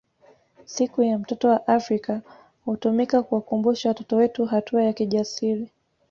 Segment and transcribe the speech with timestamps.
[0.65, 2.21] Siku ya mtoto wa Afrika
[2.65, 5.71] hutumika kuwakumbusha watoto wetu hatua ya kijasiri